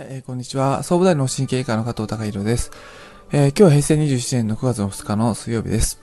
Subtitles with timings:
[0.00, 0.84] えー、こんにちは。
[0.84, 2.70] 総武大の神経科の加藤隆弘です。
[3.32, 6.00] えー、今日は平成27年の9月の2日の水曜日です。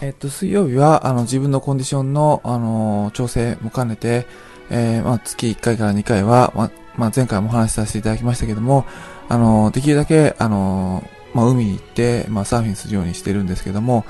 [0.00, 4.28] えー、っと、水曜日は、あの、自分のコンディションの、あの調整も兼ねて、
[4.70, 8.86] えまあ、月1回から2回は、ま、まあ、前回もお話しさせていただきましたけども、
[9.28, 11.02] あのできるだけ、あの
[11.34, 14.04] まあ、海に行って、まあ、サーフィンするようにしてるんですけども、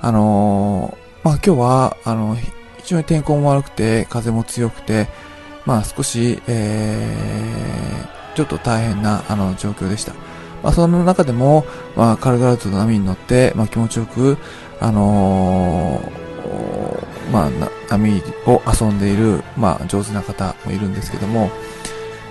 [0.00, 2.50] あのまあ、今日は、あの、非
[2.86, 5.06] 常に天候も悪くて、風も強くて、
[5.66, 10.14] まあ少し、えー、ちょっと大変なあの状況でした。
[10.62, 11.64] まあその中でも、
[11.96, 14.36] まあ軽々と波に乗って、まあ気持ちよく、
[14.80, 17.50] あのー、まあ
[17.88, 21.50] 波を遊んでいる、まあ上手な方もいるんですけども、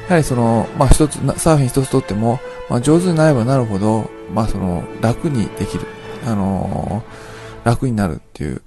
[0.07, 5.85] やはりその、まあ一つ、サーフィン一つとっても、まあ上手になればなるほど、まあその楽にできる、
[6.25, 8.61] あのー、楽になるっていう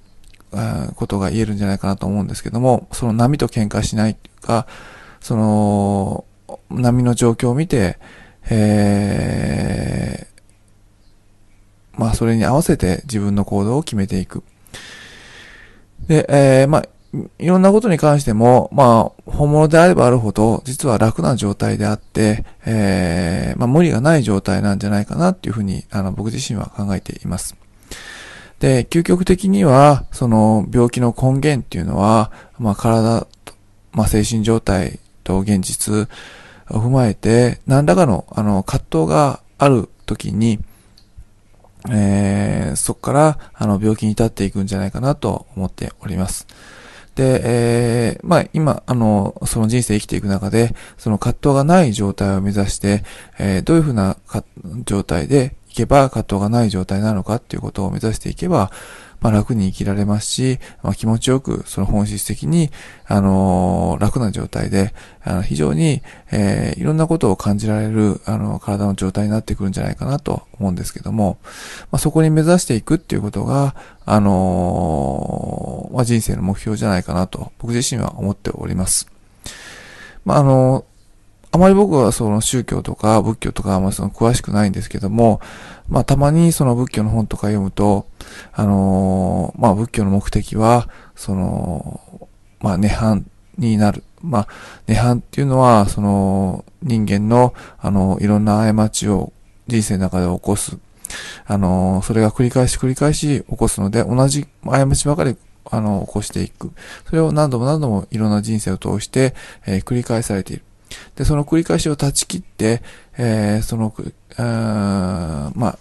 [0.95, 4.67] ことが言えるんじゃないかなと思うんですけども、その波と喧嘩しないか、
[5.19, 6.25] その、
[6.69, 7.97] 波の状況を見て、
[8.49, 14.43] えー、まあそれに合わせて自分の行動を決めていく。
[16.07, 16.85] で、えー、まあ、
[17.37, 27.55] いろんなことに関しても、まあ、本物であればあるほど、実は楽な状態であって、えー、まあ、無理がない状態なんじゃないかなっていうふうに、あの、僕自身は考えています。
[28.63, 33.27] で、究極的には、その病気の根源っていうのは、まあ体、
[33.91, 36.07] まあ精神状態と現実
[36.69, 40.59] を踏まえて、何らかの、あの、葛藤がある時に、
[41.91, 46.47] えー、そこから、あの、病気に至っていくんじゃないかなと思っております。
[47.15, 53.03] で、えー、まあ今、あの、その人生生きていく中で、その葛藤がない状態を目指して、
[53.37, 54.15] えー、どういうふうな
[54.85, 58.71] 状態でけば葛藤がない状態なのかっていうことを目指していけば、
[59.23, 62.71] まあ、楽に生きられますし、まあ、気持ちよく、その本質的に、
[63.07, 64.93] あのー、楽な状態で、
[65.23, 71.37] あの非常に、えー、いろんなことを感じられる、あの、体の状態になってくるんじゃないかなと思うんですけども、
[71.89, 73.75] まあ、そこに目指していくっていうことが、
[74.05, 79.07] あのー、まあ、人生の目標じゃないかなと、僕自身は思っております。
[80.25, 80.83] まあ、あの
[81.53, 85.39] あまり僕はその宗教とか仏教とかあまりその詳しくないんですけども、
[85.87, 88.07] まあたまにその仏教の本とか読むと、
[88.53, 92.27] あのー、まあ仏教の目的は、その、
[92.59, 93.23] まあ涅槃
[93.59, 94.03] になる。
[94.23, 94.47] まあ
[94.87, 99.31] 涅槃っていうのは、その人間の、あの、いろんな過ちを
[99.67, 100.79] 人生の中で起こす。
[101.45, 105.37] あのー、それが繰り返し繰り返し起こすので、同じ過ちばかり
[105.69, 106.71] あの、起こしていく。
[107.05, 109.35] それを何度も何度もいろんな人生を通して、
[109.67, 110.63] えー、繰り返されている。
[111.15, 112.81] で、その繰り返しを断ち切って、
[113.17, 113.93] えー、その、
[114.37, 115.79] あまあ、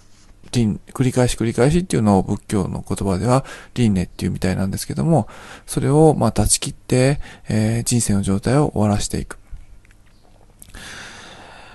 [0.53, 5.28] 輪、繰り返し繰り返しっていうのを仏教の言葉では輪廻っていうみたいなんですけども、
[5.67, 9.39] それをまあ断ち切って、えー、人生の状態を終わらしていく。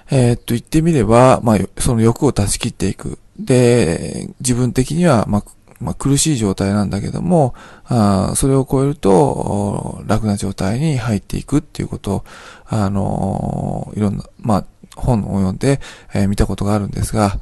[0.10, 3.20] えー、っと言ってみれば、まあ、その欲を断ち切っていく。
[3.38, 5.44] で、自分的には、まあ、
[5.80, 7.54] まあ、苦しい状態なんだけども、
[7.86, 12.26] あそれを超えると、楽な状態に入っていくっていうことを、
[12.66, 15.80] あのいろんな、まあ、本を読んで、
[16.14, 17.40] えー、見たことがあるんですが、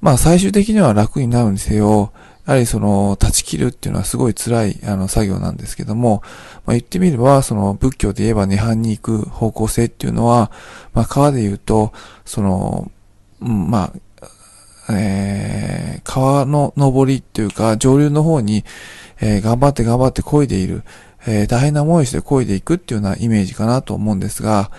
[0.00, 2.12] まあ、最終的には楽になるにせよ、
[2.46, 6.22] やはりその、断ち切るっていうのはすごい辛い、あの、作業なんですけども、
[6.66, 10.52] まあ、言ってみれば、その、仏教で言えば涅槃に行く方向性っていうのは、
[10.92, 11.92] まあ、川で言うと、
[12.26, 12.90] その、
[13.40, 18.64] うん、まあ、えー、川の上りっていうか、上流の方に、
[19.20, 20.84] えー、頑張って頑張って漕いでいる、
[21.26, 24.70] えー、大変な思いして漕いでいくっていうようなイメージかなと思うんですが、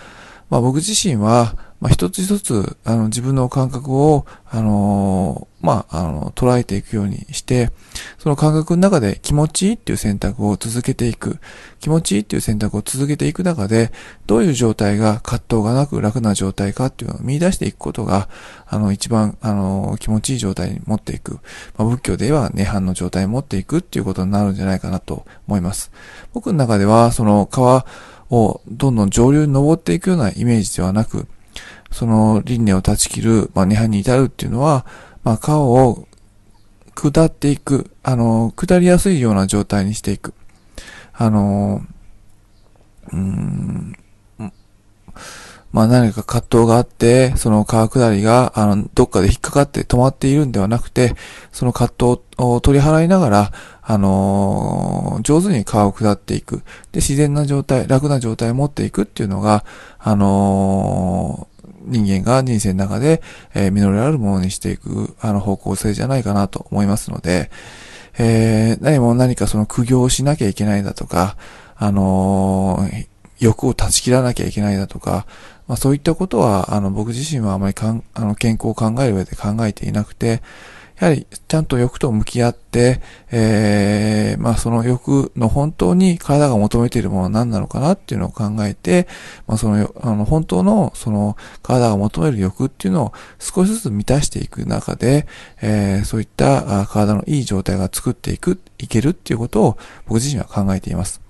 [0.49, 7.71] まあ僕自身は、まあ、一つ一つ、あの、自分の感覚を、あのー、まあ、あの、捉えていくようにして、
[8.17, 11.39] その感覚の中で気持ちいいっていう選択を続けていく。
[11.79, 13.91] 気持ちいいっていう選択を続けていく中で、
[14.25, 18.29] どういう状態が葛藤がなく楽な状態かっていうのを見出していくことが、
[18.67, 21.39] あの、一番、あの、気持ちいい状態に持っていく。
[21.77, 25.91] まあ、仏教では涅槃の状態に持っていくっていうことになるんじゃないかなと思います。
[26.33, 27.85] 僕の中では、その川
[28.29, 31.27] をどんどん上流に登っていくようなイメージではなく、
[31.95, 34.85] その輪廻を断ち切る、まあ、涅槃に至るっていうのは、
[35.23, 36.05] まあ、川を
[36.93, 40.33] 下っていく、あの、下りやすいような状態にしていく。
[41.13, 41.85] あの、
[43.13, 43.95] うーん、
[45.75, 51.15] まあ何か葛藤があって、その川下りが、あの、どっかで引っかかって止まっているんではなくて、
[51.51, 53.51] その葛藤を取り払いながら、
[53.81, 56.59] あの、上手に川を下っていく。
[56.93, 59.65] で、自然な状態、楽な状態を持っていくっていうのが、
[59.99, 61.34] あの
[62.25, 63.21] が人生の中で、
[63.53, 67.49] えー、実りあるものにしていく、あの方向性じゃないかなと思いますので、
[68.17, 71.37] えー、何も何かその苦行をしなきゃいけないだとか、
[71.77, 73.07] あのー、
[73.39, 75.25] 欲を断ち切らなきゃいけないだとか、
[75.67, 80.41] まあそういったことは、あの、僕自身はあまりかん、あの、健康を考える上で考えていなくて、
[80.99, 83.01] やはりちゃんと欲と向き合って、
[83.31, 89.07] えー、まあその欲の本当に体が求めているものは何なのかなっていうのを考えて、
[89.45, 95.27] まあその、あの本当のその体が求める欲っていうのを少しずつ満たしていく中で、
[95.61, 99.77] えー、そういった体のいい状態が作っていく、いけるっていうことを
[100.07, 101.21] 僕自身は考えています。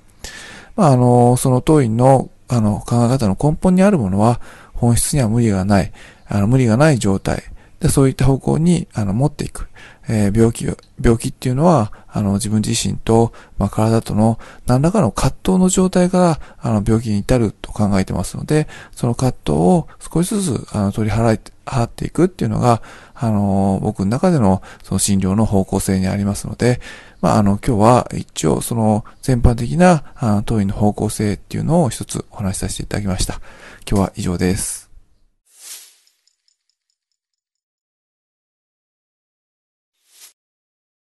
[0.76, 4.40] まああの、その当院のあの考え方の根本にあるものは
[4.76, 5.92] 本質には無理がない、
[6.28, 7.44] あの無理がない状態、
[7.80, 9.68] で、そういった方向に、あの、持っていく。
[10.08, 10.66] えー、病気、
[11.02, 22.82] 病気っていうのは、あの、自分自身と、まあ、体との何らかの葛藤の状態から、あの、病気に至ると考えてますので、その葛藤を少しずつ、あの、取り払い、払っていくっていうのが、
[23.16, 26.80] あの、僕の中での、その診療の方向性にありますので、
[27.22, 33.42] まあ、あの、今日は一応、その、全般的な、あの、当院の方向性っていうのを一つお話しさせていただきました。
[33.90, 34.85] 今日は以上です。